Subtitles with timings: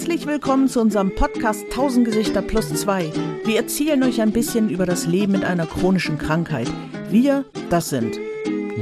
[0.00, 3.12] Herzlich willkommen zu unserem Podcast 1000 Gesichter plus 2.
[3.44, 6.72] Wir erzählen euch ein bisschen über das Leben mit einer chronischen Krankheit.
[7.10, 8.18] Wir, das sind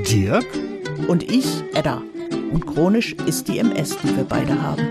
[0.09, 0.47] Dirk
[1.09, 2.05] und ich, Edda.
[2.53, 4.89] Und chronisch ist die MS, die wir beide haben.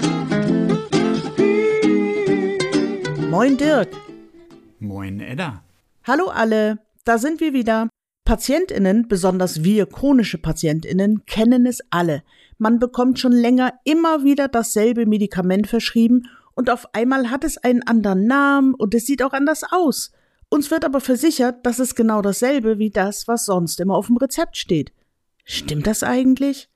[3.30, 3.88] Moin Dirk.
[4.80, 5.64] Moin Edda.
[6.04, 7.88] Hallo alle, da sind wir wieder.
[8.25, 12.24] Patientinnen, besonders wir chronische Patientinnen, kennen es alle.
[12.57, 17.83] Man bekommt schon länger immer wieder dasselbe Medikament verschrieben und auf einmal hat es einen
[17.83, 20.11] anderen Namen und es sieht auch anders aus.
[20.50, 24.18] Uns wird aber versichert, dass es genau dasselbe wie das, was sonst immer auf dem
[24.18, 24.92] Rezept steht.
[25.43, 26.70] Stimmt das eigentlich?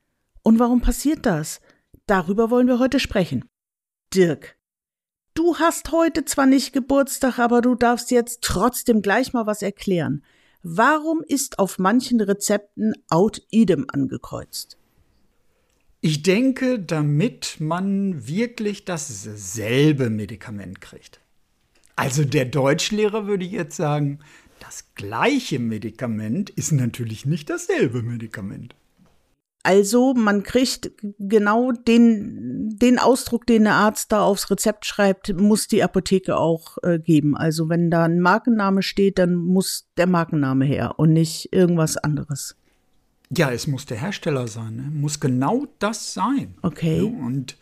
[0.43, 1.61] Und warum passiert das?
[2.05, 3.45] Darüber wollen wir heute sprechen.
[4.13, 4.57] Dirk,
[5.33, 10.23] du hast heute zwar nicht Geburtstag, aber du darfst jetzt trotzdem gleich mal was erklären.
[10.63, 14.77] Warum ist auf manchen Rezepten Out idem angekreuzt?
[16.03, 21.21] Ich denke, damit man wirklich dasselbe Medikament kriegt.
[21.95, 24.17] Also der Deutschlehrer würde jetzt sagen,
[24.59, 28.73] das gleiche Medikament ist natürlich nicht dasselbe Medikament.
[29.61, 35.67] Also man kriegt genau den, den Ausdruck, den der Arzt da aufs Rezept schreibt, muss
[35.67, 37.37] die Apotheke auch äh, geben.
[37.37, 42.55] Also wenn da ein Markenname steht, dann muss der Markenname her und nicht irgendwas anderes.
[43.35, 44.91] Ja, es muss der Hersteller sein, ne?
[44.91, 46.55] muss genau das sein.
[46.61, 46.97] Okay.
[46.97, 47.57] Ja, und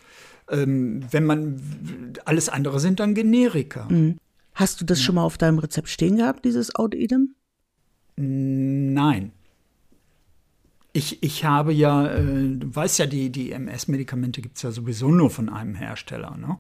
[0.50, 1.62] ähm, wenn man,
[2.25, 3.88] alles andere sind dann Generika.
[3.90, 4.17] Mhm.
[4.56, 5.06] Hast du das ja.
[5.06, 7.36] schon mal auf deinem Rezept stehen gehabt, dieses Out-Idem?
[8.16, 9.31] Nein.
[10.92, 15.09] Ich, ich habe ja, äh, du weißt ja, die, die MS-Medikamente gibt es ja sowieso
[15.12, 16.36] nur von einem Hersteller.
[16.36, 16.58] Ne?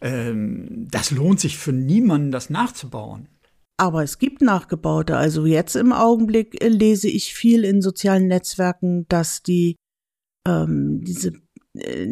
[0.00, 3.28] Ähm, das lohnt sich für niemanden, das nachzubauen.
[3.78, 5.16] Aber es gibt nachgebaute.
[5.16, 9.76] Also jetzt im Augenblick äh, lese ich viel in sozialen Netzwerken, dass die
[10.46, 11.32] ähm, diese
[11.74, 12.06] äh,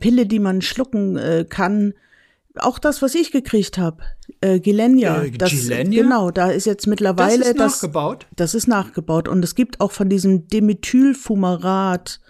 [0.00, 1.94] Pille, die man schlucken äh, kann,
[2.56, 4.02] auch das, was ich gekriegt habe,
[4.40, 6.02] äh, Gilenya, äh, das, Gilenya?
[6.02, 8.26] genau, da ist jetzt mittlerweile das ist das, nachgebaut.
[8.34, 12.20] Das ist nachgebaut und es gibt auch von diesem Demethylfumarat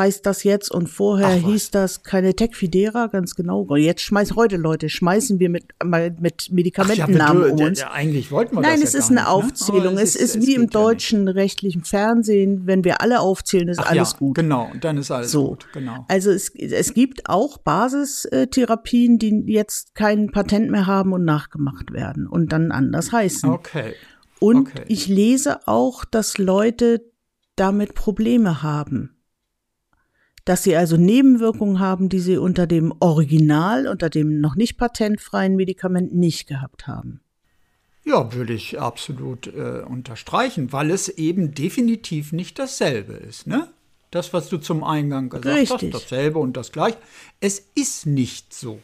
[0.00, 3.60] heißt das jetzt und vorher Ach, hieß das keine Tecfidera, ganz genau.
[3.60, 7.80] Und jetzt schmeißen heute Leute, schmeißen wir mit, mit Medikamentennamen ja, um uns.
[7.80, 9.94] Ja, eigentlich wollten wir Nein, das es ist eine nicht, Aufzählung.
[9.94, 10.00] Ne?
[10.00, 13.90] Es, ist, es wie im deutschen ja rechtlichen Fernsehen, wenn wir alle aufzählen, ist Ach,
[13.90, 14.36] alles ja, gut.
[14.36, 15.48] Genau, dann ist alles so.
[15.48, 15.66] gut.
[15.74, 16.06] Genau.
[16.08, 22.26] Also es, es gibt auch Basistherapien, die jetzt kein Patent mehr haben und nachgemacht werden
[22.26, 23.50] und dann anders heißen.
[23.50, 23.94] Okay.
[24.38, 24.84] Und okay.
[24.88, 27.04] ich lese auch, dass Leute
[27.56, 29.19] damit Probleme haben
[30.50, 35.54] dass sie also Nebenwirkungen haben, die sie unter dem Original, unter dem noch nicht patentfreien
[35.54, 37.20] Medikament nicht gehabt haben.
[38.02, 43.46] Ja, würde ich absolut äh, unterstreichen, weil es eben definitiv nicht dasselbe ist.
[43.46, 43.68] Ne?
[44.10, 45.94] Das, was du zum Eingang gesagt Richtig.
[45.94, 46.98] hast, dasselbe und das gleiche.
[47.38, 48.80] Es ist nicht so.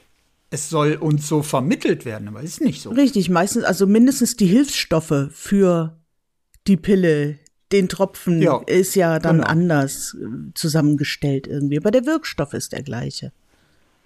[0.51, 2.91] Es soll uns so vermittelt werden, aber es ist nicht so.
[2.91, 5.99] Richtig, meistens, also mindestens die Hilfsstoffe für
[6.69, 7.41] die Pille,
[7.73, 9.49] den Tropfen ja, ist ja dann genau.
[9.49, 11.79] anders äh, zusammengestellt irgendwie.
[11.79, 13.33] Aber der Wirkstoff ist der gleiche.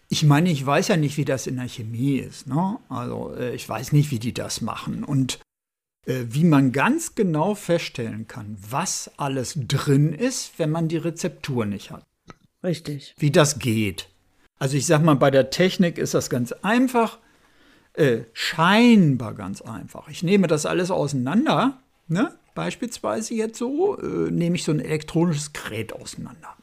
[0.08, 2.46] Ich meine, ich weiß ja nicht, wie das in der Chemie ist.
[2.46, 2.78] Ne?
[2.88, 5.04] Also äh, ich weiß nicht, wie die das machen.
[5.04, 5.38] Und
[6.06, 11.66] äh, wie man ganz genau feststellen kann, was alles drin ist, wenn man die Rezeptur
[11.66, 12.04] nicht hat.
[12.64, 13.14] Richtig.
[13.18, 14.08] Wie das geht.
[14.58, 17.18] Also ich sag mal, bei der Technik ist das ganz einfach.
[17.92, 20.08] Äh, scheinbar ganz einfach.
[20.08, 21.78] Ich nehme das alles auseinander,
[22.08, 22.32] ne?
[22.54, 26.56] Beispielsweise jetzt so, äh, nehme ich so ein elektronisches Gerät auseinander.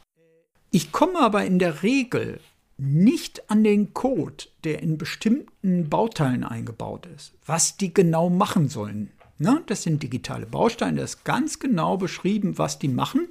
[0.72, 2.40] Ich komme aber in der Regel
[2.78, 9.12] nicht an den Code, der in bestimmten Bauteilen eingebaut ist, was die genau machen sollen.
[9.40, 9.64] Ne?
[9.66, 13.28] Das sind digitale Bausteine, da ist ganz genau beschrieben, was die machen.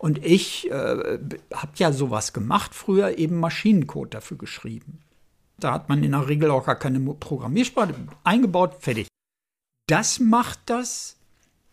[0.00, 1.18] Und ich äh,
[1.52, 5.00] habe ja sowas gemacht, früher eben Maschinencode dafür geschrieben.
[5.58, 9.08] Da hat man in der Regel auch gar keine Programmiersprache eingebaut, fertig.
[9.86, 11.16] Das macht das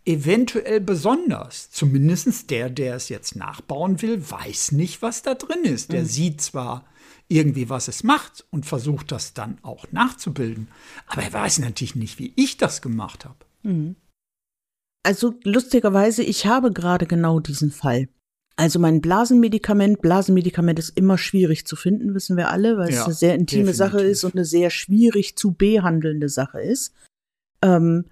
[0.07, 1.69] eventuell besonders.
[1.69, 5.91] Zumindest der, der es jetzt nachbauen will, weiß nicht, was da drin ist.
[5.91, 6.07] Der mhm.
[6.07, 6.85] sieht zwar
[7.27, 10.69] irgendwie, was es macht und versucht das dann auch nachzubilden,
[11.07, 13.45] aber er weiß natürlich nicht, wie ich das gemacht habe.
[13.63, 13.97] Mhm.
[15.03, 18.07] Also lustigerweise, ich habe gerade genau diesen Fall.
[18.55, 23.05] Also mein Blasenmedikament, Blasenmedikament ist immer schwierig zu finden, wissen wir alle, weil ja, es
[23.05, 23.77] eine sehr intime definitiv.
[23.77, 26.93] Sache ist und eine sehr schwierig zu behandelnde Sache ist.
[27.61, 28.05] Ähm,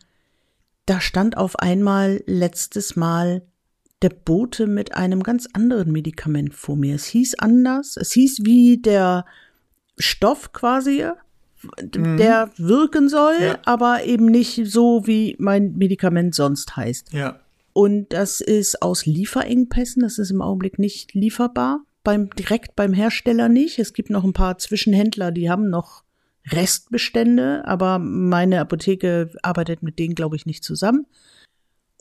[0.86, 3.42] da stand auf einmal letztes Mal
[4.02, 6.96] der Bote mit einem ganz anderen Medikament vor mir.
[6.96, 9.26] Es hieß anders, es hieß wie der
[9.98, 11.06] Stoff quasi,
[11.96, 12.18] mhm.
[12.18, 13.60] der wirken soll, ja.
[13.66, 17.14] aber eben nicht so, wie mein Medikament sonst heißt.
[17.14, 17.40] Ja.
[17.74, 21.82] Und das ist aus Lieferengpässen, das ist im Augenblick nicht lieferbar.
[22.06, 23.80] beim, direkt beim Hersteller nicht.
[23.80, 26.05] Es gibt noch ein paar Zwischenhändler, die haben noch
[26.52, 31.08] Restbestände, aber meine Apotheke arbeitet mit denen, glaube ich, nicht zusammen.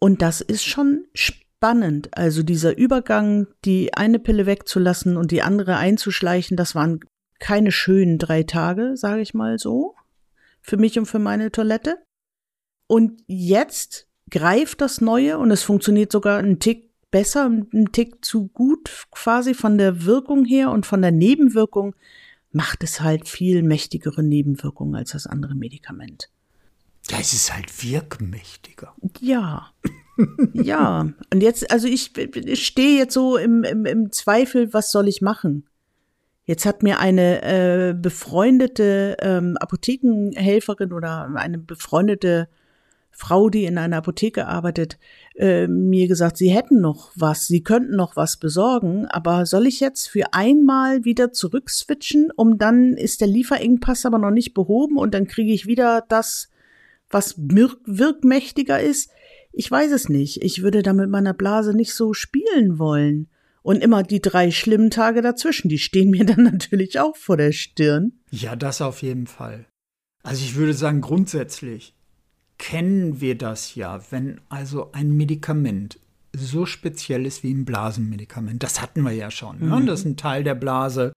[0.00, 2.16] Und das ist schon spannend.
[2.16, 7.00] Also dieser Übergang, die eine Pille wegzulassen und die andere einzuschleichen, das waren
[7.38, 9.94] keine schönen drei Tage, sage ich mal so,
[10.60, 11.98] für mich und für meine Toilette.
[12.86, 18.48] Und jetzt greift das Neue und es funktioniert sogar einen Tick besser, einen Tick zu
[18.48, 21.94] gut quasi von der Wirkung her und von der Nebenwirkung
[22.54, 26.30] macht es halt viel mächtigere Nebenwirkungen als das andere Medikament.
[27.10, 28.94] Ja, es ist halt wirkmächtiger.
[29.20, 29.72] Ja.
[30.52, 31.12] ja.
[31.32, 35.20] Und jetzt, also ich, ich stehe jetzt so im, im, im Zweifel, was soll ich
[35.20, 35.68] machen?
[36.46, 42.48] Jetzt hat mir eine äh, befreundete ähm, Apothekenhelferin oder eine befreundete
[43.16, 44.98] Frau, die in einer Apotheke arbeitet,
[45.36, 49.80] äh, mir gesagt, sie hätten noch was, sie könnten noch was besorgen, aber soll ich
[49.80, 55.14] jetzt für einmal wieder zurückswitchen, um dann ist der Lieferengpass aber noch nicht behoben und
[55.14, 56.50] dann kriege ich wieder das,
[57.08, 59.10] was wirkmächtiger ist?
[59.52, 60.42] Ich weiß es nicht.
[60.42, 63.28] Ich würde da mit meiner Blase nicht so spielen wollen.
[63.62, 67.52] Und immer die drei schlimmen Tage dazwischen, die stehen mir dann natürlich auch vor der
[67.52, 68.20] Stirn.
[68.30, 69.66] Ja, das auf jeden Fall.
[70.22, 71.94] Also ich würde sagen, grundsätzlich
[72.58, 75.98] kennen wir das ja, wenn also ein Medikament
[76.36, 78.62] so speziell ist wie ein Blasenmedikament.
[78.62, 79.60] Das hatten wir ja schon.
[79.60, 79.80] Ne?
[79.80, 79.86] Mhm.
[79.86, 81.12] Das ein Teil der Blase,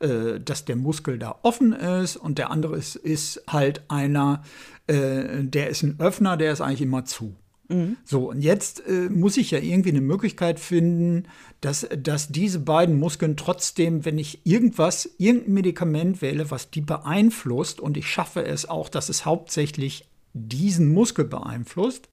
[0.00, 4.42] äh, dass der Muskel da offen ist und der andere ist, ist halt einer,
[4.86, 7.34] äh, der ist ein Öffner, der ist eigentlich immer zu.
[7.68, 7.96] Mhm.
[8.04, 11.28] So, und jetzt äh, muss ich ja irgendwie eine Möglichkeit finden,
[11.60, 17.80] dass, dass diese beiden Muskeln trotzdem, wenn ich irgendwas, irgendein Medikament wähle, was die beeinflusst,
[17.80, 22.08] und ich schaffe es auch, dass es hauptsächlich diesen Muskel beeinflusst,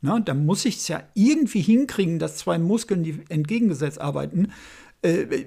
[0.00, 4.52] na, dann muss ich es ja irgendwie hinkriegen, dass zwei Muskeln, die entgegengesetzt arbeiten,
[5.02, 5.44] äh,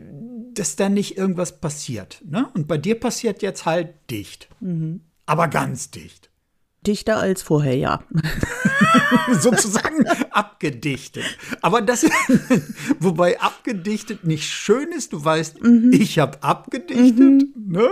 [0.53, 2.21] dass da nicht irgendwas passiert.
[2.25, 2.49] Ne?
[2.53, 4.47] Und bei dir passiert jetzt halt dicht.
[4.61, 5.01] Mhm.
[5.25, 6.29] Aber ganz dicht.
[6.87, 8.03] Dichter als vorher, ja.
[9.39, 11.25] Sozusagen abgedichtet.
[11.61, 12.05] Aber das,
[12.99, 15.91] wobei abgedichtet nicht schön ist, du weißt, mhm.
[15.91, 17.53] ich habe abgedichtet, mhm.
[17.55, 17.89] ne?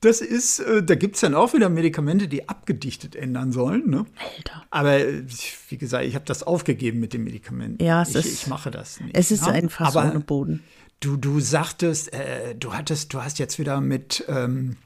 [0.00, 3.90] Das ist, äh, da gibt es dann auch wieder Medikamente, die abgedichtet ändern sollen.
[3.90, 4.06] Ne?
[4.36, 4.64] Alter.
[4.70, 5.24] Aber äh,
[5.68, 7.82] wie gesagt, ich habe das aufgegeben mit dem Medikament.
[7.82, 9.14] Ja, es ich, ist, ich mache das nicht.
[9.14, 9.52] Es ist ja?
[9.52, 10.64] ein Fass Aber ohne Boden.
[11.00, 14.76] Du, du sagtest, äh, du hattest, du hast jetzt wieder mit ähm,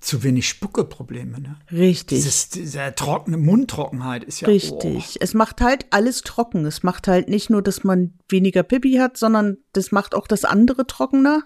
[0.00, 1.40] zu wenig Spuckeprobleme.
[1.40, 1.56] Ne?
[1.70, 2.18] Richtig.
[2.18, 5.14] Dieses, diese trockene Mundtrockenheit ist ja Richtig.
[5.14, 5.18] Oh.
[5.20, 6.64] Es macht halt alles trocken.
[6.66, 10.44] Es macht halt nicht nur, dass man weniger Pipi hat, sondern das macht auch das
[10.44, 11.44] andere trockener.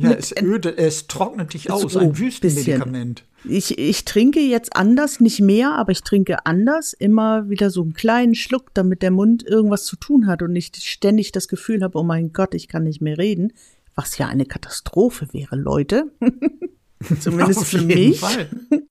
[0.00, 3.24] Ja, es, öde, es trocknet dich aus, ein Wüstenmedikament.
[3.44, 7.94] Ich, ich trinke jetzt anders, nicht mehr, aber ich trinke anders, immer wieder so einen
[7.94, 11.98] kleinen Schluck, damit der Mund irgendwas zu tun hat und nicht ständig das Gefühl habe,
[11.98, 13.52] oh mein Gott, ich kann nicht mehr reden,
[13.94, 16.10] was ja eine Katastrophe wäre, Leute.
[17.20, 18.20] Zumindest für mich.
[18.20, 18.48] Fall.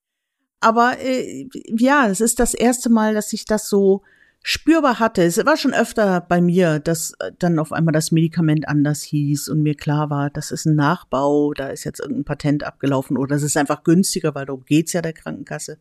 [0.60, 4.02] Aber äh, ja, es ist das erste Mal, dass ich das so
[4.42, 5.22] spürbar hatte.
[5.22, 9.48] Es war schon öfter bei mir, dass äh, dann auf einmal das Medikament anders hieß
[9.48, 13.36] und mir klar war, das ist ein Nachbau, da ist jetzt irgendein Patent abgelaufen oder
[13.36, 15.78] es ist einfach günstiger, weil darum geht's ja der Krankenkasse.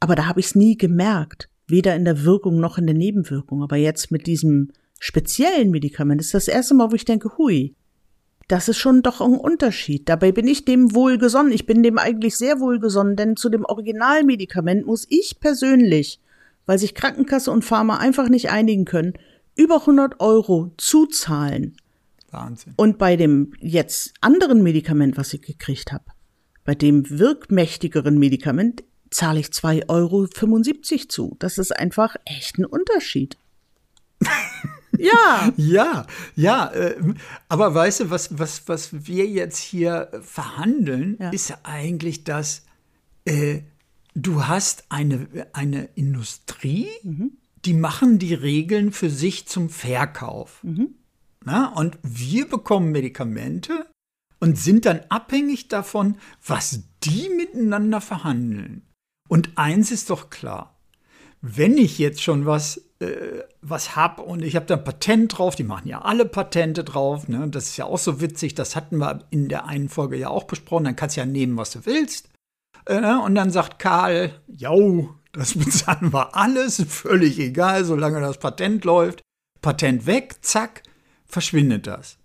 [0.00, 3.62] Aber da habe ich es nie gemerkt, weder in der Wirkung noch in der Nebenwirkung.
[3.62, 7.76] Aber jetzt mit diesem speziellen Medikament ist das erste Mal, wo ich denke, hui,
[8.48, 10.08] das ist schon doch ein Unterschied.
[10.08, 11.52] Dabei bin ich dem wohlgesonnen.
[11.52, 16.20] Ich bin dem eigentlich sehr wohlgesonnen, denn zu dem Originalmedikament muss ich persönlich,
[16.66, 19.14] weil sich Krankenkasse und Pharma einfach nicht einigen können,
[19.56, 21.76] über 100 Euro zuzahlen.
[22.30, 22.74] Wahnsinn.
[22.76, 26.04] Und bei dem jetzt anderen Medikament, was ich gekriegt habe,
[26.64, 30.26] bei dem wirkmächtigeren Medikament, zahle ich 2,75 Euro
[31.08, 31.36] zu.
[31.40, 33.36] Das ist einfach echt ein Unterschied.
[34.98, 35.50] Ja.
[35.56, 36.70] ja, ja.
[36.72, 36.94] Äh,
[37.48, 41.30] aber weißt du, was, was, was wir jetzt hier verhandeln, ja.
[41.30, 42.66] ist eigentlich, dass
[43.24, 43.60] äh,
[44.14, 47.32] du hast eine, eine Industrie, mhm.
[47.64, 50.62] die machen die Regeln für sich zum Verkauf.
[50.62, 50.94] Mhm.
[51.44, 53.86] Na, und wir bekommen Medikamente
[54.40, 58.82] und sind dann abhängig davon, was die miteinander verhandeln.
[59.28, 60.78] Und eins ist doch klar,
[61.40, 65.56] wenn ich jetzt schon was äh, was habe und ich habe da ein Patent drauf,
[65.56, 67.48] die machen ja alle Patente drauf, ne?
[67.48, 70.44] das ist ja auch so witzig, das hatten wir in der einen Folge ja auch
[70.44, 72.28] besprochen, dann kannst du ja nehmen, was du willst.
[72.86, 73.20] Äh, ne?
[73.20, 74.72] und dann sagt Karl, ja,
[75.32, 79.22] das bezahlen wir alles, völlig egal, solange das Patent läuft.
[79.62, 80.82] Patent weg, zack,
[81.26, 82.16] verschwindet das.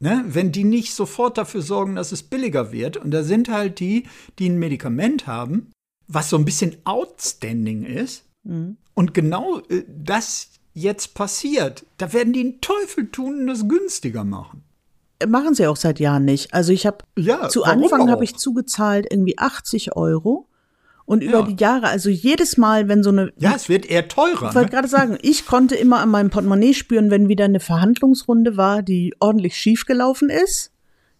[0.00, 0.24] Ne?
[0.26, 4.06] Wenn die nicht sofort dafür sorgen, dass es billiger wird, und da sind halt die,
[4.38, 5.70] die ein Medikament haben,
[6.08, 8.76] was so ein bisschen outstanding ist, mhm.
[9.00, 14.24] Und genau äh, das jetzt passiert, da werden die einen Teufel tun und das günstiger
[14.24, 14.62] machen.
[15.28, 16.52] Machen sie auch seit Jahren nicht.
[16.54, 20.46] Also ich habe Ja, zu Anfang habe ich zugezahlt irgendwie 80 Euro
[21.04, 21.42] und über Ja.
[21.46, 24.32] die Jahre, also jedes Mal, wenn so eine Ja, es wird eher teurer.
[24.34, 24.68] Ich wollte Ne?
[24.68, 29.14] gerade sagen, ich konnte immer an meinem Portemonnaie spüren, wenn wieder eine Verhandlungsrunde war, die
[29.20, 30.72] ordentlich schief gelaufen ist.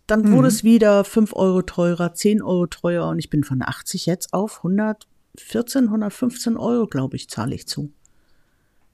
[0.07, 0.33] Dann Mhm.
[0.33, 4.33] wurde es wieder 5 Euro teurer, 10 Euro teurer und ich bin von 80 jetzt
[4.33, 7.93] auf 114, 115 Euro, glaube ich, zahle ich zu.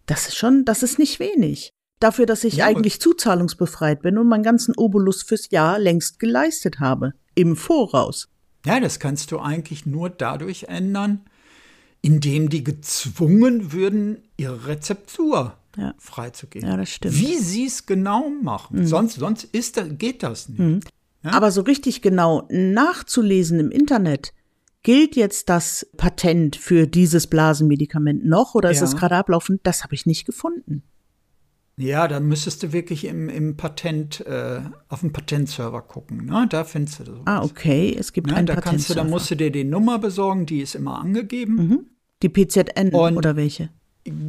[0.06, 1.72] Das ist schon, das ist nicht wenig.
[2.00, 6.79] Dafür, dass ich Ja, eigentlich zuzahlungsbefreit bin und meinen ganzen Obolus fürs Jahr längst geleistet
[6.79, 7.15] habe.
[7.35, 8.29] Im Voraus.
[8.67, 11.21] Ja, das kannst du eigentlich nur dadurch ändern,
[12.03, 15.95] indem die gezwungen würden, ihre Rezeptur Ja.
[15.99, 16.69] freizugeben.
[16.69, 17.15] Ja, das stimmt.
[17.15, 17.21] Mhm.
[17.21, 18.87] Wie sie es genau machen.
[18.87, 20.87] Sonst, sonst ist das, geht das nicht.
[21.23, 24.33] Aber so richtig genau nachzulesen im Internet,
[24.83, 28.85] gilt jetzt das Patent für dieses Blasenmedikament noch oder ist Ja.
[28.85, 29.61] es gerade ablaufend?
[29.65, 30.83] Das habe ich nicht gefunden.
[31.78, 36.25] Ja, da müsstest du wirklich im, im Patent, äh, auf dem Patentserver gucken.
[36.25, 36.47] Ne?
[36.49, 37.14] Da findest du das.
[37.26, 38.37] Ah, okay, es gibt Ne?
[38.37, 39.11] ein Da kannst du, da Patentserver.
[39.11, 41.90] musst du dir die Nummer besorgen, die ist immer angegeben.
[42.23, 43.68] Die PZN Und- oder welche?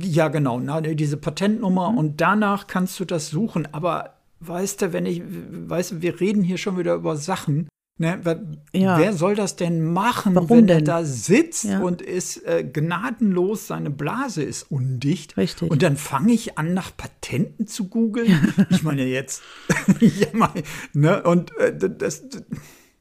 [0.01, 3.68] Ja, genau, na, diese Patentnummer und danach kannst du das suchen.
[3.74, 7.70] Aber weißt du, wenn ich, weißt du, wir reden hier schon wieder über Sachen.
[8.00, 8.20] Ne?
[8.22, 8.42] Wer,
[8.74, 9.00] Ja.
[9.00, 10.86] wer soll das denn machen, Warum wenn er denn?
[10.86, 11.80] da sitzt Ja.
[11.80, 15.36] und ist äh, gnadenlos, seine Blase ist undicht.
[15.36, 15.72] Richtig.
[15.72, 18.54] Und dann fange ich an, nach Patenten zu googeln.
[18.70, 19.42] ich meine jetzt,
[20.00, 20.51] ja, mal,
[20.94, 21.24] ne?
[21.24, 22.44] Und äh, das, das,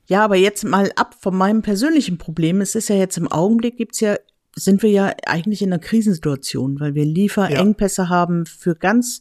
[0.07, 2.61] Ja, aber jetzt mal ab von meinem persönlichen Problem.
[2.63, 4.17] Es ist ja jetzt im Augenblick gibt's ja,
[4.55, 9.21] sind wir ja eigentlich in einer Krisensituation, weil wir Lieferengpässe haben für ganz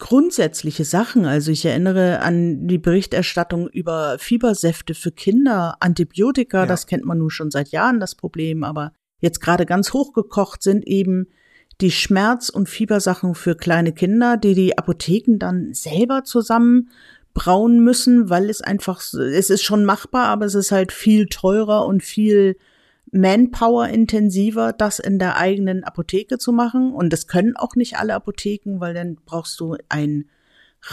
[0.00, 1.24] grundsätzliche Sachen.
[1.24, 6.66] Also ich erinnere an die Berichterstattung über Fiebersäfte für Kinder, Antibiotika, Ja.
[6.66, 10.84] das kennt man nun schon seit Jahren das Problem, aber jetzt gerade ganz hochgekocht sind
[10.86, 11.28] eben
[11.80, 16.90] die Schmerz- und Fiebersachen für kleine Kinder, die die Apotheken dann selber zusammen
[17.32, 21.86] brauen müssen, weil es einfach, es ist schon machbar, aber es ist halt viel teurer
[21.86, 22.56] und viel
[23.12, 26.92] Manpower intensiver, das in der eigenen Apotheke zu machen.
[26.92, 30.28] Und das können auch nicht alle Apotheken, weil dann brauchst du einen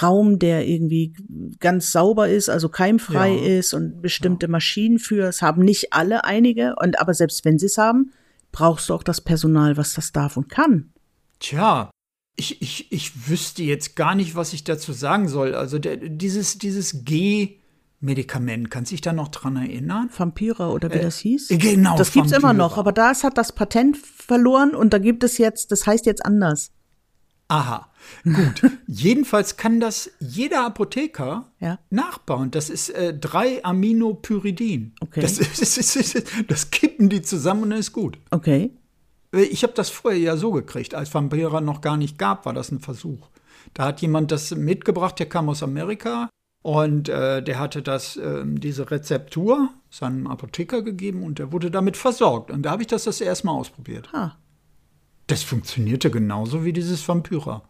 [0.02, 1.14] Raum, der irgendwie
[1.60, 3.60] ganz sauber ist, also keimfrei Ja.
[3.60, 5.28] ist und bestimmte Maschinen für.
[5.28, 6.76] Es haben nicht alle einige.
[6.82, 8.12] Und aber selbst wenn sie es haben,
[8.52, 10.92] brauchst du auch das Personal, was das darf und kann.
[11.40, 11.90] Tja,
[12.36, 15.56] ich, ich, ich wüsste jetzt gar nicht, was ich dazu sagen soll.
[15.56, 17.06] Also der, dieses, dieses
[18.02, 20.10] G-Medikament, kannst du dich da noch dran erinnern?
[20.16, 21.50] Vampira oder wie das hieß?
[21.52, 22.68] äh, genau, Das gibt's immer Vampira.
[22.68, 26.26] noch, aber das hat das Patent verloren und da gibt es jetzt, das heißt jetzt
[26.26, 26.72] anders.
[27.50, 27.90] Aha,
[28.26, 28.70] gut.
[28.88, 31.80] Jedenfalls kann das jeder Apotheker Ja.
[31.90, 32.52] nachbauen.
[32.52, 34.92] Das ist äh, 3-Aminopyridin.
[35.00, 35.22] Okay.
[35.22, 38.18] Das, ist, das, ist, das kippen die zusammen und dann ist gut.
[38.32, 38.72] Okay.
[39.34, 42.54] Äh, Ich habe das vorher ja so gekriegt, als Vampira noch gar nicht gab, war
[42.54, 43.30] das ein Versuch.
[43.74, 46.30] Da hat jemand das mitgebracht, der kam aus Amerika
[46.62, 51.98] und äh, der hatte das, ähm, diese Rezeptur seinem Apotheker gegeben und der wurde damit
[51.98, 52.52] versorgt.
[52.52, 54.12] Und da habe ich das das erste Mal ausprobiert.
[54.14, 54.38] Ha.
[55.28, 57.64] Das funktionierte genauso wie dieses Vampyra.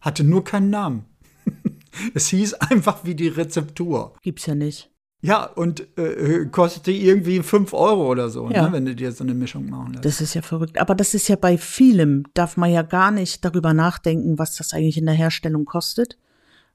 [0.00, 1.04] Hatte nur keinen Namen.
[2.14, 4.14] es hieß einfach wie die Rezeptur.
[4.22, 4.90] Gibt's ja nicht.
[5.22, 8.66] Ja, und äh, kostete irgendwie 5 Euro oder so, Ja.
[8.66, 10.04] ne, wenn du dir so eine Mischung machen lässt.
[10.04, 10.78] Das ist ja verrückt.
[10.78, 14.74] Aber das ist ja bei vielem, darf man ja gar nicht darüber nachdenken, was das
[14.74, 16.18] eigentlich in der Herstellung kostet.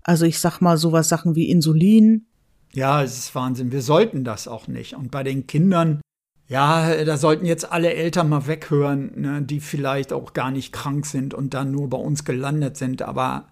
[0.10, 2.26] Also ich sag mal sowas Sachen wie Insulin.
[2.74, 3.72] Ja, es ist Wahnsinn.
[3.72, 4.96] Wir sollten das auch nicht.
[4.96, 6.02] Und bei den Kindern,
[6.48, 11.06] ja, da sollten jetzt alle Eltern mal weghören, ne, die vielleicht auch gar nicht krank
[11.06, 13.04] sind und dann nur bei uns gelandet sind.
[13.04, 13.50] Aber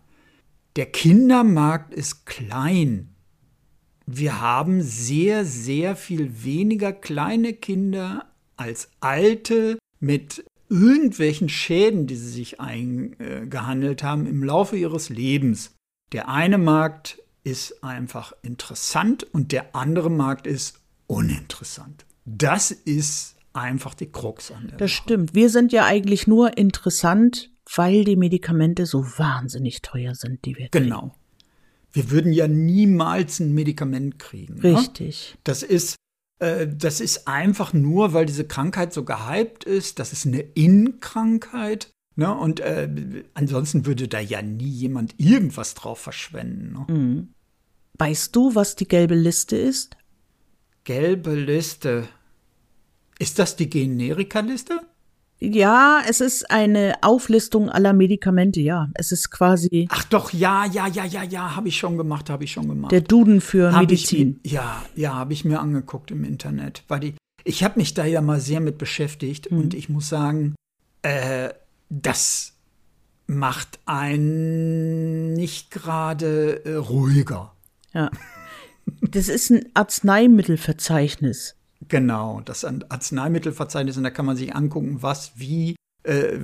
[0.78, 3.14] der Kindermarkt ist klein.
[4.08, 12.32] Wir haben sehr, sehr viel weniger kleine Kinder als alte mit irgendwelchen Schäden, die sie
[12.32, 15.77] sich eingehandelt haben im Laufe ihres Lebens.
[16.12, 22.06] Der eine Markt ist einfach interessant und der andere Markt ist uninteressant.
[22.26, 25.02] Das ist einfach die Krux an der Das Sache.
[25.04, 25.36] stimmt.
[25.36, 30.70] Wir sind ja eigentlich nur interessant, weil die Medikamente so wahnsinnig teuer sind, die wir
[30.70, 30.86] kriegen.
[30.86, 31.16] Genau.
[31.92, 34.56] Wir würden ja niemals ein Medikament kriegen.
[34.56, 34.78] Ne?
[34.78, 35.38] Richtig.
[35.44, 35.96] Das ist,
[36.40, 40.00] äh, das ist einfach nur, weil diese Krankheit so gehypt ist.
[40.00, 41.90] Das ist eine In-Krankheit.
[42.18, 42.34] Ne?
[42.36, 42.90] Und äh,
[43.36, 46.74] ansonsten würde da ja nie jemand irgendwas drauf verschwenden.
[46.74, 46.94] Ne?
[46.94, 47.28] Mhm.
[48.00, 49.96] Weißt du, was die gelbe Liste ist?
[50.84, 52.08] Gelbe Liste.
[53.20, 54.80] Ist das die Generika-Liste?
[55.40, 58.90] Ja, es ist eine Auflistung aller Medikamente, ja.
[58.96, 62.44] Es ist quasi Ach doch, ja, ja, ja, ja, ja, habe ich schon gemacht, habe
[62.44, 62.92] ich schon gemacht.
[62.92, 64.40] der Duden für Hab Medizin.
[64.42, 66.84] Ich, ja, ja, habe ich mir angeguckt im Internet.
[66.88, 69.60] Weil die, ich habe mich da ja mal sehr mit beschäftigt Mhm.
[69.60, 70.56] und ich muss sagen,
[71.04, 71.50] äh,
[71.90, 72.54] das
[73.28, 77.54] macht einen nicht gerade äh, ruhiger.
[77.94, 78.10] Ja.
[79.02, 81.56] Das ist ein Arzneimittelverzeichnis.
[81.88, 86.38] Genau, das ist ein Arzneimittelverzeichnis und da kann man sich angucken, was wie äh,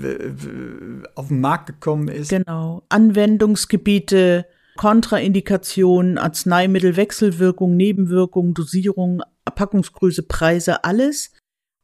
[1.16, 2.30] auf den Markt gekommen ist.
[2.30, 2.84] Genau.
[2.90, 4.46] Anwendungsgebiete,
[4.76, 11.32] Kontraindikationen, Arzneimittelwechselwirkung, Nebenwirkungen, Dosierung, Packungsgröße, Preise, alles.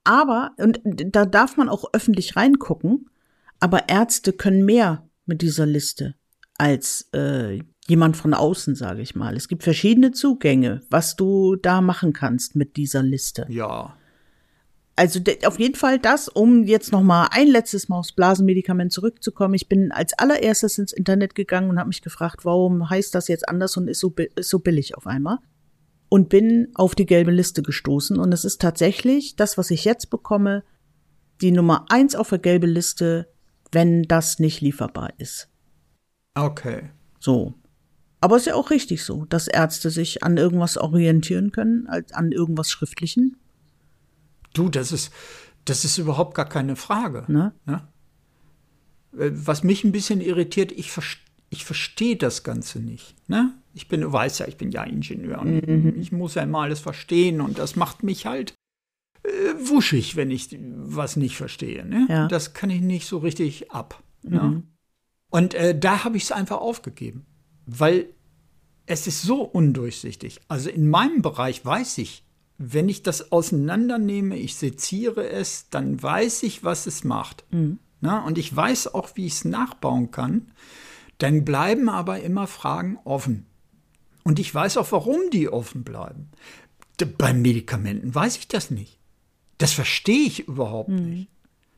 [0.04, 3.10] Aber, und da darf man auch öffentlich reingucken,
[3.60, 6.16] aber Ärzte können mehr mit dieser Liste
[6.58, 9.36] als äh, jemand von außen, sage ich mal.
[9.36, 13.46] Es gibt verschiedene Zugänge, was du da machen kannst mit dieser Liste.
[13.50, 13.96] Ja.
[14.96, 19.54] Also auf jeden Fall das, um jetzt noch mal ein letztes Mal aufs Blasenmedikament zurückzukommen.
[19.54, 23.48] Ich bin als allererstes ins Internet gegangen und habe mich gefragt, warum heißt das jetzt
[23.48, 25.38] anders und ist so, ist so billig auf einmal?
[26.10, 28.20] Und bin auf die gelbe Liste gestoßen.
[28.20, 30.64] Und es ist tatsächlich das, was ich jetzt bekomme,
[31.40, 33.30] die Nummer eins auf der gelben Liste,
[33.72, 35.50] wenn das nicht lieferbar ist.
[36.36, 36.90] Okay.
[37.20, 37.54] So.
[38.22, 42.32] Aber es ist ja auch richtig so, dass Ärzte sich an irgendwas orientieren können, an
[42.32, 43.38] irgendwas Schriftlichen.
[44.54, 45.14] Du, das ist,
[45.66, 47.24] das ist überhaupt gar keine Frage.
[47.28, 47.54] Ne?
[47.66, 47.88] Ne?
[49.12, 50.92] Was mich ein bisschen irritiert, ich,
[51.50, 53.16] ich verstehe das Ganze nicht.
[53.30, 53.54] Ne?
[53.74, 55.94] Ich bin, du weißt ja, ich bin ja Ingenieur und mhm.
[56.00, 58.56] ich muss ja immer alles verstehen und das macht mich halt äh,
[59.60, 61.86] wuschig, wenn ich was nicht verstehe.
[61.86, 62.08] Ne?
[62.10, 62.28] Ja.
[62.28, 64.04] Das kann ich nicht so richtig ab.
[64.24, 64.42] Ne?
[64.42, 64.64] Mhm.
[65.30, 67.26] Und äh, da habe ich es einfach aufgegeben,
[67.66, 68.10] weil
[68.86, 70.42] es ist so undurchsichtig.
[70.48, 72.26] Also in meinem Bereich weiß ich,
[72.58, 77.46] wenn ich das auseinandernehme, ich seziere es, dann weiß ich, was es macht.
[77.52, 77.80] Mhm.
[78.02, 80.52] Na, und ich weiß auch, wie ich es nachbauen kann.
[81.18, 83.46] Dann bleiben aber immer Fragen offen.
[84.24, 86.30] Und ich weiß auch, warum die offen bleiben.
[87.18, 88.99] Bei Medikamenten weiß ich das nicht.
[89.60, 91.10] Das verstehe ich überhaupt mhm.
[91.10, 91.30] nicht.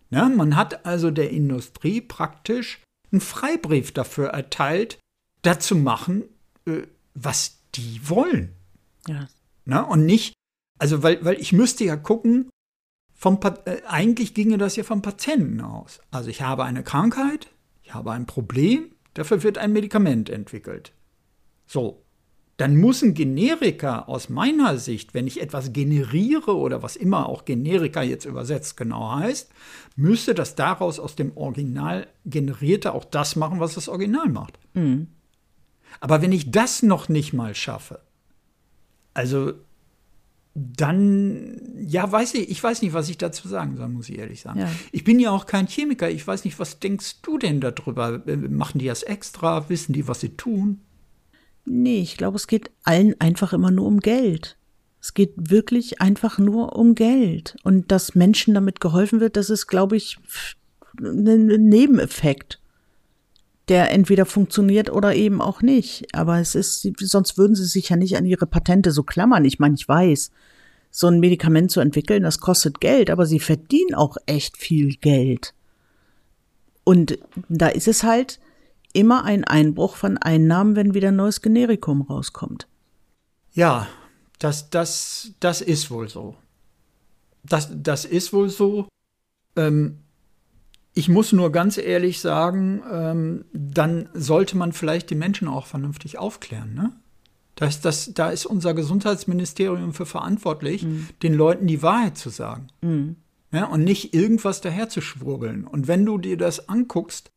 [0.10, 5.00] Na, man hat also der Industrie praktisch einen Freibrief dafür erteilt,
[5.42, 6.24] dazu machen,
[6.66, 6.84] äh,
[7.14, 8.54] was die wollen.
[9.08, 9.28] Ja.
[9.65, 10.34] Na, und nicht,
[10.80, 12.50] also, weil, weil ich müsste ja gucken,
[13.13, 16.02] vom, äh, eigentlich ginge das ja vom Patienten aus.
[16.12, 17.50] Also ich habe eine Krankheit,
[17.84, 20.91] ich habe ein Problem, dafür wird ein Medikament entwickelt.
[21.65, 22.04] So,
[22.62, 27.43] dann muss ein Generika aus meiner Sicht, wenn ich etwas generiere oder was immer auch
[27.43, 29.50] Generika jetzt übersetzt genau heißt,
[29.95, 34.60] müsste das daraus aus dem Original generierte auch das machen, was das Original macht.
[34.76, 35.08] Mhm.
[36.02, 38.00] Aber wenn ich das noch nicht mal schaffe,
[39.15, 39.54] also
[40.54, 44.41] dann, ja, weiß ich, ich weiß nicht, was ich dazu sagen soll, muss ich ehrlich
[44.41, 44.60] sagen.
[44.60, 44.69] Ja.
[44.91, 46.12] Ich bin ja auch kein Chemiker.
[46.12, 48.21] Ich weiß nicht, was denkst du denn darüber?
[48.28, 49.67] Äh, machen die das extra?
[49.67, 50.82] Wissen die, was sie tun?
[51.65, 54.58] Nee, ich glaube, es geht allen einfach immer nur um Geld.
[55.02, 57.56] Es geht wirklich einfach nur um Geld.
[57.63, 60.17] Und dass Menschen damit geholfen wird, das ist, glaube ich,
[61.00, 62.60] ein Nebeneffekt,
[63.67, 66.13] der entweder funktioniert oder eben auch nicht.
[66.13, 69.45] Aber es ist, sonst würden sie sich ja nicht an ihre Patente so klammern.
[69.45, 70.32] Ich meine, ich weiß,
[70.91, 75.54] so ein Medikament zu entwickeln, das kostet Geld, aber sie verdienen auch echt viel Geld.
[76.84, 78.39] Und da ist es halt
[78.93, 82.67] immer ein Einbruch von Einnahmen, wenn wieder ein neues Generikum rauskommt.
[83.54, 83.88] Ja,
[84.39, 86.36] das, das, das ist wohl so.
[87.43, 88.88] Das, das ist wohl so.
[89.56, 89.99] Ähm,
[90.93, 96.17] ich muss nur ganz ehrlich sagen, ähm, dann sollte man vielleicht die Menschen auch vernünftig
[96.17, 96.73] aufklären.
[96.73, 96.91] Ne?
[97.56, 101.08] Das, das, da ist unser Gesundheitsministerium für verantwortlich, mhm.
[101.23, 102.67] den Leuten die Wahrheit zu sagen.
[102.82, 103.15] Mhm.
[103.54, 105.67] Ja, und nicht irgendwas daherzuschwurbeln.
[105.67, 107.32] Und wenn du dir das anguckst,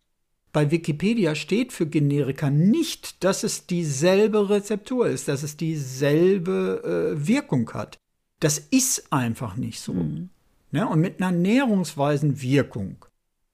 [0.54, 7.26] bei Wikipedia steht für Generika nicht, dass es dieselbe Rezeptur ist, dass es dieselbe äh,
[7.26, 7.98] Wirkung hat.
[8.38, 9.94] Das ist einfach nicht so.
[9.94, 10.30] Mhm.
[10.70, 13.04] Ja, und mit einer näherungsweisen Wirkung,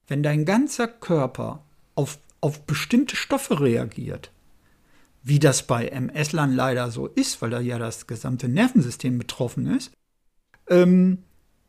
[0.07, 1.63] wenn dein ganzer Körper
[1.95, 4.31] auf, auf bestimmte Stoffe reagiert,
[5.23, 9.91] wie das bei MS-Lern leider so ist, weil da ja das gesamte Nervensystem betroffen ist,
[10.69, 11.23] ähm,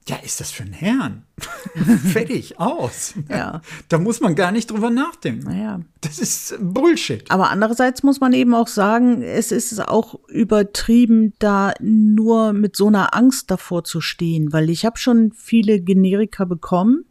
[0.08, 1.24] ja, ist das für ein Herrn?
[2.12, 3.14] Fertig, aus.
[3.28, 3.62] Ja.
[3.88, 5.44] Da muss man gar nicht drüber nachdenken.
[5.44, 5.80] Naja.
[6.00, 7.30] Das ist Bullshit.
[7.30, 12.88] Aber andererseits muss man eben auch sagen, es ist auch übertrieben, da nur mit so
[12.88, 17.04] einer Angst davor zu stehen, weil ich habe schon viele Generika bekommen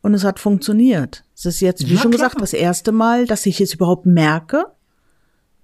[0.00, 1.24] und es hat funktioniert.
[1.36, 2.28] Es ist jetzt, wie ja, schon klar.
[2.28, 4.66] gesagt, das erste Mal, dass ich es überhaupt merke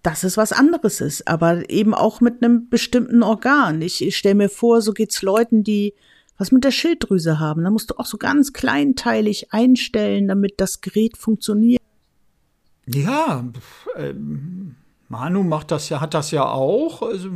[0.03, 3.83] dass es was anderes ist, aber eben auch mit einem bestimmten Organ.
[3.83, 5.95] Ich, ich stelle mir vor, so geht's Leuten, die
[6.41, 7.65] was mit der Schilddrüse haben.
[7.65, 11.83] Da musst du auch so ganz kleinteilig einstellen, damit das Gerät funktioniert.
[12.87, 13.45] Ja,
[13.95, 14.15] äh,
[15.09, 17.03] Manu macht das ja, hat das ja auch.
[17.03, 17.29] Also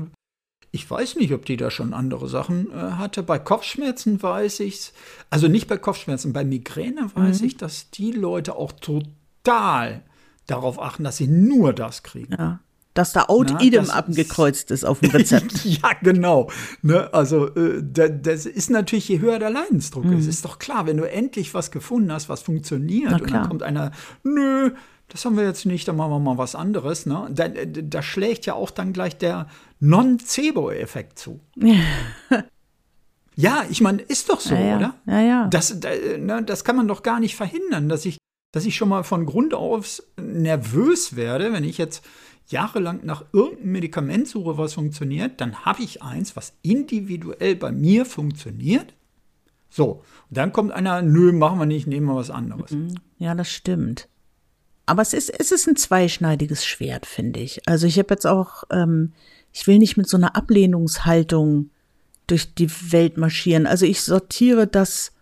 [0.71, 3.23] ich weiß nicht, ob die da schon andere Sachen äh, hatte.
[3.23, 4.95] Bei Kopfschmerzen weiß ich's.
[5.29, 7.47] Also nicht bei Kopfschmerzen, bei Migräne weiß mhm.
[7.47, 10.03] ich, dass die Leute auch total
[10.47, 12.33] darauf achten, dass sie nur das kriegen.
[12.33, 12.61] Ja.
[12.95, 15.65] Dass da Out Na, Idem abgekreuzt ist auf dem Rezept.
[15.65, 16.51] ja, genau.
[16.83, 17.13] Ne?
[17.13, 20.97] Also äh, da- das ist natürlich, je höher der Leidensdruck ist, ist doch klar, wenn
[20.97, 23.91] du endlich was gefunden hast, was funktioniert und dann kommt einer,
[24.23, 24.71] nö,
[25.09, 27.05] das haben wir jetzt nicht, dann machen wir mal was anderes.
[27.05, 27.29] Ne?
[27.31, 29.49] Da, da schlägt ja auch dann gleich der
[29.81, 31.41] Non-Cebo-Effekt zu.
[33.37, 34.77] ja, ich meine, ist doch so, ja, ja.
[34.77, 34.95] oder?
[35.07, 35.47] Ja, ja.
[35.49, 38.19] Das, da, ne, das kann man doch gar nicht verhindern, dass ich,
[38.53, 42.05] dass ich schon mal von Grund auf nervös werde, wenn ich jetzt
[42.47, 48.05] jahrelang nach irgendeinem Medikament suche, was funktioniert, dann habe ich eins, was individuell bei mir
[48.05, 48.95] funktioniert.
[49.71, 52.71] So, und dann kommt einer, nö, machen wir nicht, nehmen wir was anderes.
[53.19, 54.09] Ja, das stimmt.
[54.87, 57.67] Aber es ist, es ist ein zweischneidiges Schwert, finde ich.
[57.67, 59.13] Also ich habe jetzt auch, ähm,
[59.53, 61.71] ich will nicht mit so einer Ablehnungshaltung
[62.27, 63.67] durch die Welt marschieren.
[63.67, 65.13] Also ich sortiere das,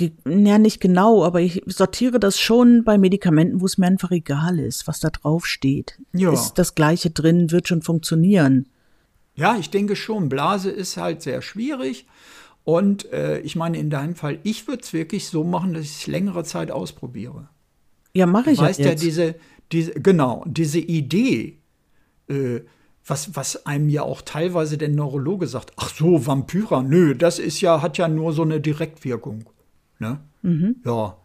[0.00, 4.58] ja nicht genau, aber ich sortiere das schon bei Medikamenten, wo es mir einfach egal
[4.58, 5.98] ist, was da drauf steht.
[6.12, 6.32] Ja.
[6.32, 8.68] Ist das Gleiche drin, wird schon funktionieren.
[9.34, 12.06] Ja, ich denke schon, Blase ist halt sehr schwierig.
[12.64, 15.92] Und äh, ich meine, in deinem Fall, ich würde es wirklich so machen, dass ich
[15.92, 17.48] es längere Zeit ausprobiere.
[18.12, 19.02] Ja, mache ich weißt ja, jetzt.
[19.02, 19.36] diese,
[19.72, 21.60] diese, genau, diese Idee,
[22.28, 22.60] äh,
[23.06, 27.60] was, was einem ja auch teilweise der Neurologe sagt, ach so, Vampyra, nö, das ist
[27.60, 29.44] ja, hat ja nur so eine Direktwirkung.
[29.98, 30.20] Ne?
[30.42, 30.76] Mhm.
[30.84, 31.16] Ja.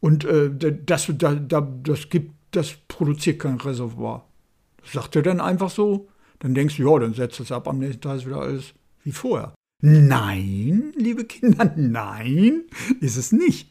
[0.00, 0.50] Und äh,
[0.84, 4.26] das, da, da, das gibt, das produziert kein Reservoir.
[4.82, 6.08] Das sagt er dann einfach so.
[6.40, 9.12] Dann denkst du, ja, dann setzt es ab, am nächsten Tag ist wieder alles wie
[9.12, 9.54] vorher.
[9.80, 12.64] Nein, liebe Kinder, nein,
[13.00, 13.70] ist es nicht.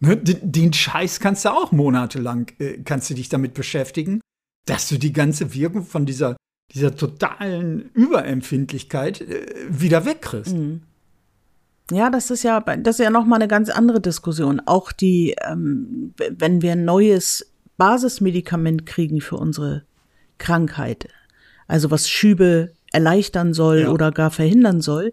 [0.00, 4.20] Ne, den, Scheiß kannst du auch monatelang, äh, kannst du dich damit beschäftigen,
[4.66, 6.36] dass du die ganze Wirkung von dieser,
[6.74, 10.54] dieser totalen Überempfindlichkeit äh, wieder wegkriegst.
[11.90, 14.60] Ja, das ist ja, das ist ja nochmal eine ganz andere Diskussion.
[14.64, 19.84] Auch die, ähm, wenn wir ein neues Basismedikament kriegen für unsere
[20.38, 21.08] Krankheit,
[21.66, 23.90] also was Schübe erleichtern soll Ja.
[23.90, 25.12] oder gar verhindern soll,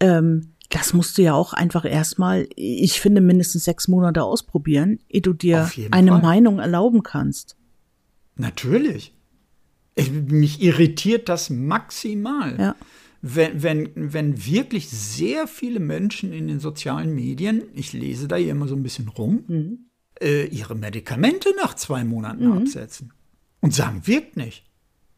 [0.00, 5.20] ähm, das musst du ja auch einfach erstmal, ich finde, mindestens sechs Monate ausprobieren, ehe
[5.20, 6.22] du dir eine Fall.
[6.22, 7.56] Meinung erlauben kannst.
[8.36, 9.14] Natürlich.
[9.94, 12.56] Ich, mich irritiert das maximal.
[12.58, 12.74] Ja.
[13.26, 18.50] Wenn, wenn, wenn wirklich sehr viele Menschen in den sozialen Medien, ich lese da hier
[18.50, 19.78] immer so ein bisschen rum, Mhm.
[20.20, 23.14] äh, ihre Medikamente nach zwei Monaten absetzen
[23.60, 24.64] und sagen, wirkt nicht.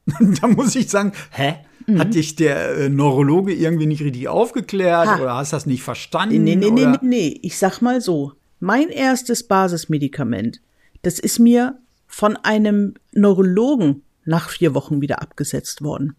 [0.40, 1.57] da muss ich sagen, hä?
[1.99, 5.11] Hat dich der äh, Neurologe irgendwie nicht richtig aufgeklärt Mhm.
[5.11, 5.21] Ha.
[5.23, 6.45] oder hast das nicht verstanden?
[6.45, 6.99] Nee, nee, nee, oder?
[7.03, 7.40] nee, nee.
[7.42, 8.33] Ich sag mal so.
[8.61, 10.61] Mein erstes Basismedikament,
[11.03, 16.14] das ist mir von einem Neurologen nach vier Wochen wieder abgesetzt worden.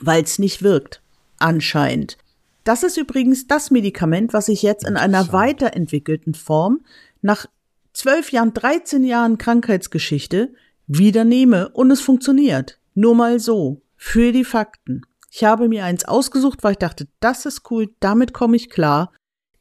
[0.00, 1.02] Weil es nicht wirkt.
[1.40, 2.16] Anscheinend.
[2.62, 6.82] Das ist übrigens das Medikament, was ich jetzt in einer weiterentwickelten Form
[7.22, 7.46] nach
[7.92, 10.52] zwölf Jahren, 13 Jahren Krankheitsgeschichte
[10.86, 12.78] wieder nehme und es funktioniert.
[12.94, 13.82] Nur mal so.
[13.96, 15.02] Für die Fakten.
[15.30, 19.12] Ich habe mir eins ausgesucht, weil ich dachte, das ist cool, damit komme ich klar.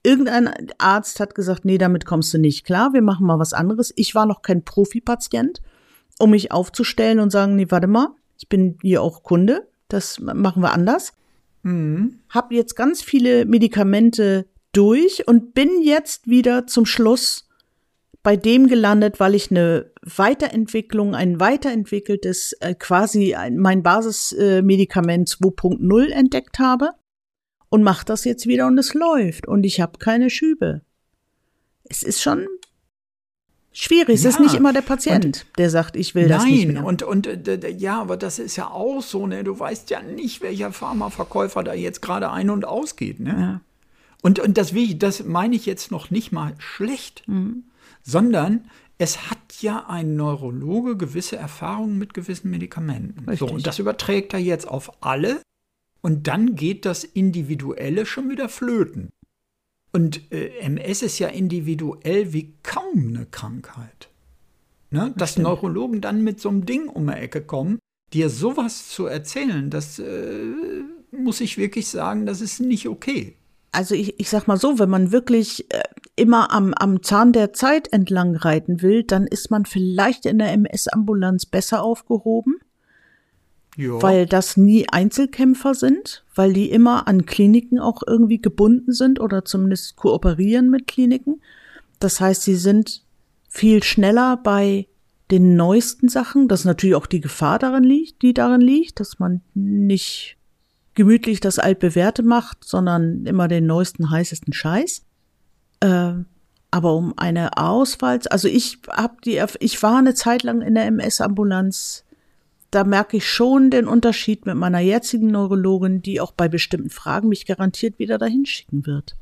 [0.01, 3.93] Irgendein Arzt hat gesagt, nee, damit kommst du nicht klar, wir machen mal was anderes.
[3.95, 5.61] Ich war noch kein Profipatient,
[6.19, 10.63] um mich aufzustellen und sagen, nee, warte mal, ich bin hier auch Kunde, das machen
[10.63, 11.13] wir anders.
[12.29, 17.47] Hab jetzt ganz viele Medikamente durch und bin jetzt wieder zum Schluss
[18.21, 26.09] bei dem gelandet, weil ich eine Weiterentwicklung, ein weiterentwickeltes, äh, quasi ein, mein Basismedikament 2.0
[26.11, 26.91] entdeckt habe
[27.69, 30.81] und mache das jetzt wieder und es läuft und ich habe keine Schübe.
[31.83, 32.47] Es ist schon
[33.83, 34.15] schwierig.
[34.15, 36.85] Es Ja, ist nicht immer der Patient, der sagt, ich will das nicht Nein, mehr.
[36.85, 37.27] und, und
[37.77, 39.43] ja, aber das ist ja auch so, ne?
[39.43, 43.29] Du weißt ja nicht, welcher Pharmaverkäufer da jetzt gerade ein- und ausgeht, ne?
[43.39, 43.61] Ja.
[44.21, 47.63] Und, und das, das meine ich jetzt noch nicht mal schlecht, Mhm.
[48.03, 48.65] sondern
[48.97, 53.33] es hat ja ein Neurologe gewisse Erfahrungen mit gewissen Medikamenten.
[53.37, 55.41] So, und das überträgt er jetzt auf alle
[56.01, 59.07] und dann geht das Individuelle schon wieder flöten.
[59.91, 64.09] Und äh, MS ist ja individuell wie kaum eine Krankheit.
[64.91, 65.13] Ne?
[65.17, 67.79] Dass Neurologen dann mit so einem Ding um die Ecke kommen,
[68.13, 70.53] dir sowas zu erzählen, das äh,
[71.11, 73.35] muss ich wirklich sagen, das ist nicht okay.
[73.71, 75.83] Also ich, ich sag mal so, wenn man wirklich äh,
[76.15, 80.51] immer am, am Zahn der Zeit entlang reiten will, dann ist man vielleicht in der
[80.53, 82.57] MS-Ambulanz besser aufgehoben,
[83.79, 84.01] Ja.
[84.01, 89.45] weil das nie Einzelkämpfer sind, weil die immer an Kliniken auch irgendwie gebunden sind oder
[89.45, 91.41] zumindest kooperieren mit Kliniken.
[91.97, 93.05] Das heißt, sie sind
[93.47, 94.87] viel schneller bei
[95.31, 99.39] den neuesten Sachen, dass natürlich auch die Gefahr darin liegt, die darin liegt, dass man
[99.53, 100.35] nicht
[100.93, 105.05] gemütlich das altbewährte macht, sondern immer den neuesten, heißesten Scheiß.
[105.79, 106.25] Ähm,
[106.69, 110.85] aber um eine Auswahl, also ich habe die, ich war eine Zeit lang in der
[110.87, 112.03] MS-Ambulanz
[112.71, 117.29] da merke ich schon den Unterschied mit meiner jetzigen Neurologin, die auch bei bestimmten Fragen
[117.29, 119.15] mich garantiert wieder dahin schicken wird.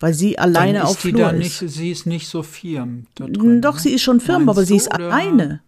[0.00, 1.62] Weil sie alleine Dann ist auf die Flur da ist.
[1.62, 3.06] nicht, sie ist nicht so firm.
[3.14, 3.80] Drin, Doch, ne?
[3.80, 5.04] sie ist schon firm, Meinst aber sie ist oder?
[5.12, 5.60] alleine.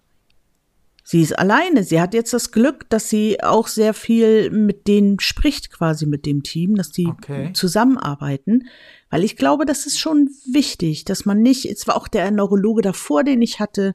[1.04, 1.82] Sie ist alleine.
[1.84, 6.24] Sie hat jetzt das Glück, dass sie auch sehr viel mit denen spricht, quasi mit
[6.26, 7.52] dem Team, dass die Okay.
[7.52, 8.68] zusammenarbeiten.
[9.10, 12.82] Weil ich glaube, das ist schon wichtig, dass man nicht, es war auch der Neurologe
[12.82, 13.94] davor, den ich hatte,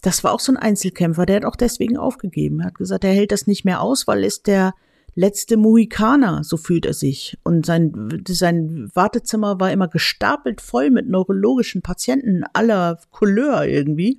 [0.00, 2.60] das war auch so ein Einzelkämpfer, der hat auch deswegen aufgegeben.
[2.60, 4.74] Er hat gesagt, er hält das nicht mehr aus, weil ist der
[5.14, 7.36] letzte Mohikaner, so fühlt er sich.
[7.42, 14.18] Und sein, sein Wartezimmer war immer gestapelt voll mit neurologischen Patienten aller Couleur irgendwie.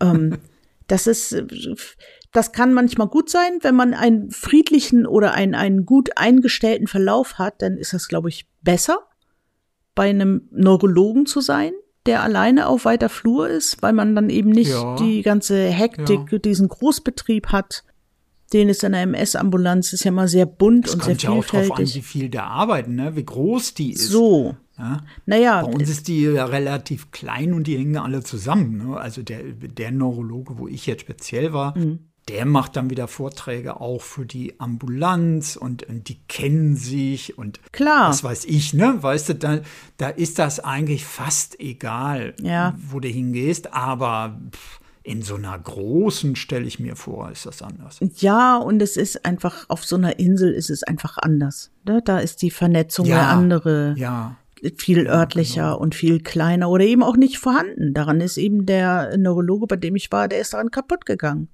[0.00, 0.38] Ähm,
[0.86, 1.42] das ist,
[2.32, 7.38] das kann manchmal gut sein, wenn man einen friedlichen oder einen, einen gut eingestellten Verlauf
[7.38, 8.98] hat, dann ist das, glaube ich, besser,
[9.94, 11.72] bei einem Neurologen zu sein,
[12.06, 14.96] der alleine auf weiter Flur ist, weil man dann eben nicht Ja.
[14.96, 17.84] die ganze Hektik, diesen Großbetrieb hat,
[18.52, 21.30] den es in der MS-Ambulanz ist ja mal sehr bunt Es und sehr kommt ja
[21.30, 21.94] auch drauf an, vielfältig.
[21.96, 23.16] wie viel da arbeiten, ne?
[23.16, 24.08] wie groß die ist.
[24.10, 25.02] so, Ja?
[25.26, 28.76] naja, Bei uns ist die ja relativ klein und die hängen alle zusammen.
[28.90, 28.96] Ne?
[28.96, 32.10] Also der, der Neurologe, wo ich jetzt speziell war, Mhm.
[32.28, 37.60] Der macht dann wieder Vorträge auch für die Ambulanz und, und die kennen sich und
[37.72, 38.08] Klar.
[38.08, 38.96] was weiß ich, ne?
[39.00, 39.60] Weißt du, da,
[39.98, 42.74] da ist das eigentlich fast egal, Ja.
[42.78, 47.60] wo du hingehst, aber pff, in so einer großen, stelle ich mir vor, ist das
[47.60, 48.00] anders.
[48.16, 51.70] Ja, und es ist einfach, auf so einer Insel ist es einfach anders.
[51.84, 52.00] Ne?
[52.02, 54.36] Da ist die Vernetzung Ja, eine andere, Ja,
[54.78, 57.92] viel örtlicher und viel kleiner oder eben auch nicht vorhanden.
[57.92, 61.48] Daran ist eben der Neurologe, bei dem ich war, der ist daran kaputt gegangen.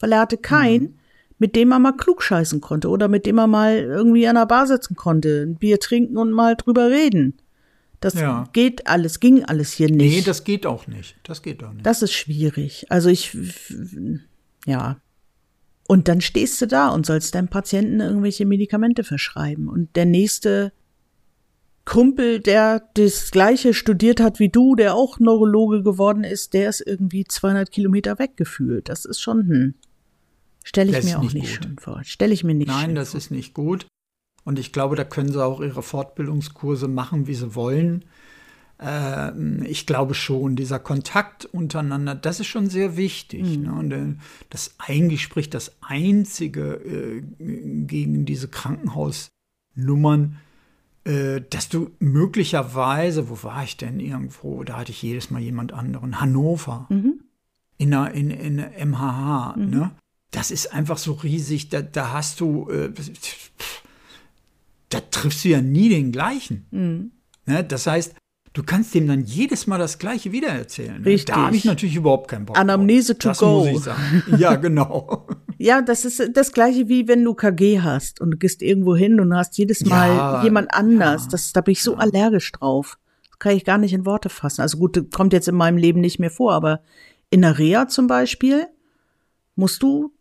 [0.00, 0.94] Weil er hatte keinen, Mhm.
[1.38, 4.46] mit dem er mal klug scheißen konnte oder mit dem er mal irgendwie an der
[4.46, 7.34] Bar sitzen konnte, ein Bier trinken und mal drüber reden.
[8.00, 8.44] Das Ja.
[8.52, 10.14] geht alles, ging alles hier nicht.
[10.14, 11.16] nee, das geht auch nicht.
[11.22, 11.86] Das geht auch nicht.
[11.86, 12.86] Das ist schwierig.
[12.90, 13.36] Also ich,
[14.66, 14.98] ja.
[15.86, 19.68] Und dann stehst du da und sollst deinem Patienten irgendwelche Medikamente verschreiben.
[19.68, 20.72] Und der nächste
[21.84, 26.80] Kumpel, der das gleiche studiert hat wie du, der auch Neurologe geworden ist, der ist
[26.80, 28.88] irgendwie 200 Kilometer weggefühlt.
[28.88, 29.74] Das ist schon, hm.
[30.64, 32.02] Stelle ich Das mir auch nicht nicht schön vor.
[32.04, 33.18] Stelle ich mir nicht Nein, schön das vor.
[33.18, 33.86] ist nicht gut.
[34.44, 38.04] Und ich glaube, da können sie auch ihre Fortbildungskurse machen, wie sie wollen.
[38.80, 43.58] Ähm, ich glaube schon, dieser Kontakt untereinander, das ist schon sehr wichtig.
[43.58, 43.72] Ne?
[43.72, 44.14] Und äh,
[44.50, 50.36] das eigentlich spricht das Einzige äh, gegen diese Krankenhausnummern,
[51.04, 54.64] äh, dass du möglicherweise, wo war ich denn irgendwo?
[54.64, 56.20] Da hatte ich jedes Mal jemand anderen.
[56.20, 56.88] Hannover.
[57.76, 59.56] In der, in, in der MHH.
[59.56, 59.90] Ne?
[60.34, 61.68] Das ist einfach so riesig.
[61.68, 62.90] Da, da hast du, äh,
[64.88, 66.66] da triffst du ja nie den gleichen.
[67.46, 67.64] Ne?
[67.64, 68.14] Das heißt,
[68.52, 71.00] du kannst dem dann jedes Mal das Gleiche wiedererzählen.
[71.00, 71.06] Ne?
[71.06, 71.34] Richtig.
[71.34, 72.58] Da habe ich natürlich überhaupt keinen Bock.
[72.58, 73.60] Anamnese to das go.
[73.60, 74.24] muss ich sagen.
[74.38, 75.26] Ja, genau.
[75.56, 79.20] Ja, das ist das gleiche wie wenn du KG hast und du gehst irgendwo hin
[79.20, 81.22] und hast jedes Mal Ja, jemand anders.
[81.22, 82.98] ja, das, da bin ich so allergisch drauf.
[83.30, 84.62] Das kann ich gar nicht in Worte fassen.
[84.62, 86.82] Also gut, das kommt jetzt in meinem Leben nicht mehr vor, aber
[87.30, 88.66] in der Reha zum Beispiel
[89.54, 90.12] musst du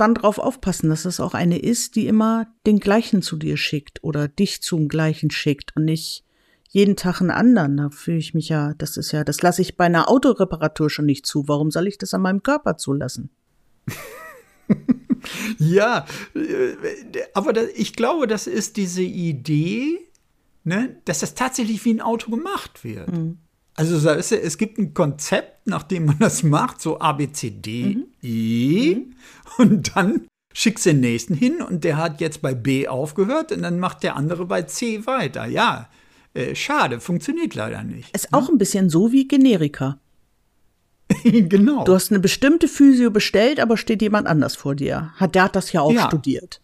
[0.00, 4.02] dann drauf aufpassen, dass es auch eine ist, die immer den gleichen zu dir schickt
[4.02, 6.24] oder dich zum gleichen schickt und nicht
[6.68, 7.76] jeden Tag einen anderen.
[7.76, 11.06] Da fühle ich mich ja, das ist ja, das lasse ich bei einer Autoreparatur schon
[11.06, 11.48] nicht zu.
[11.48, 13.30] Warum soll ich das an meinem Körper zulassen?
[15.58, 16.76] Ja, äh,
[17.34, 19.98] aber da, ich glaube, das ist diese Idee,
[20.64, 23.08] ne, dass das tatsächlich wie ein Auto gemacht wird.
[23.74, 27.12] Also so ist ja- es gibt ein Konzept, nach dem man das macht, so A,
[27.12, 28.96] B, C, D, E.
[29.58, 33.62] Und dann schickst du den nächsten hin und der hat jetzt bei B aufgehört und
[33.62, 35.46] dann macht der andere bei C weiter.
[35.46, 35.88] Ja,
[36.34, 38.14] äh, schade, funktioniert leider nicht.
[38.14, 39.98] Ist auch ein bisschen so wie Generika.
[41.24, 41.84] genau.
[41.84, 45.12] Du hast eine bestimmte Physio bestellt, aber steht jemand anders vor dir.
[45.16, 46.06] Hat, der hat das ja auch Ja.
[46.06, 46.60] studiert.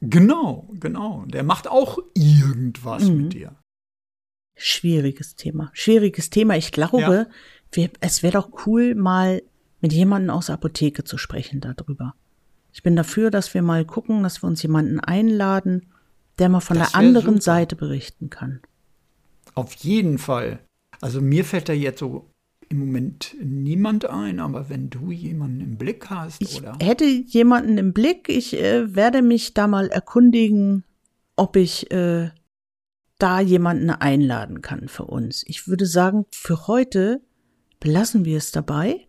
[0.00, 1.24] Genau, genau.
[1.26, 3.52] Der macht auch irgendwas mit dir.
[4.56, 5.70] Schwieriges Thema.
[5.74, 6.56] Schwieriges Thema.
[6.56, 7.26] Ich glaube, Ja.
[7.72, 9.42] wir, es wäre doch cool, mal
[9.80, 12.14] mit jemandem aus der Apotheke zu sprechen darüber.
[12.72, 15.86] Ich bin dafür, dass wir mal gucken, dass wir uns jemanden einladen,
[16.38, 17.42] der mal von Das der anderen super.
[17.42, 18.60] Seite berichten kann.
[19.54, 20.58] Auf jeden Fall.
[21.00, 22.30] Also mir fällt da jetzt so
[22.68, 26.76] im Moment niemand ein, aber wenn du jemanden im Blick hast, Ich oder?
[26.82, 28.28] hätte jemanden im Blick.
[28.28, 30.84] Ich äh, werde mich da mal erkundigen,
[31.36, 32.30] ob ich äh,
[33.18, 35.42] da jemanden einladen kann für uns.
[35.46, 37.20] Ich würde sagen, für heute
[37.80, 39.06] belassen wir es dabei.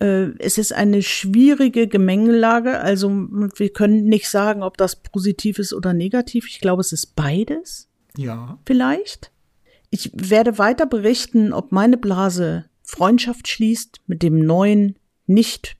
[0.00, 2.80] Äh, es ist eine schwierige Gemengelage.
[2.80, 6.46] Also wir können nicht sagen, ob das positiv ist oder negativ.
[6.48, 9.32] Ich glaube, es ist beides Ja, vielleicht.
[9.90, 15.76] Ich werde weiter berichten, ob meine Blase Freundschaft schließt mit dem neuen, nicht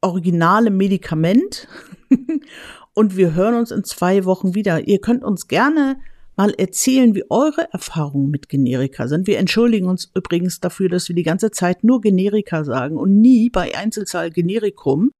[0.00, 1.68] originale Medikament.
[2.94, 4.86] und wir hören uns in zwei Wochen wieder.
[4.86, 5.98] Ihr könnt uns gerne
[6.36, 9.26] mal erzählen, wie eure Erfahrungen mit Generika sind.
[9.26, 13.50] Wir entschuldigen uns übrigens dafür, dass wir die ganze Zeit nur Generika sagen und nie
[13.50, 15.10] bei Einzelzahl Generikum.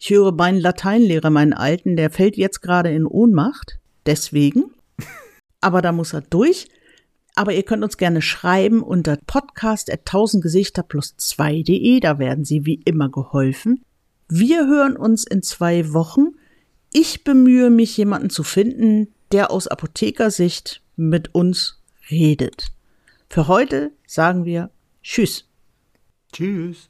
[0.00, 3.78] Ich höre meinen Lateinlehrer, meinen Alten, der fällt jetzt gerade in Ohnmacht.
[4.06, 4.72] Deswegen.
[5.60, 6.68] Aber da muss er durch.
[7.34, 12.00] Aber ihr könnt uns gerne schreiben unter podcast.tausendgesichter plus 2.de.
[12.00, 13.82] Da werden Sie wie immer geholfen.
[14.28, 16.34] Wir hören uns in zwei Wochen.
[16.92, 22.68] Ich bemühe mich, jemanden zu finden, der aus Apothekersicht mit uns redet.
[23.28, 24.70] Für heute sagen wir
[25.02, 25.44] Tschüss.
[26.32, 26.88] Tschüss.